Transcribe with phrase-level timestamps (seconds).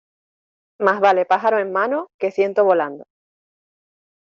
[0.79, 3.03] Más vale pájaro en mano, que ciento volando.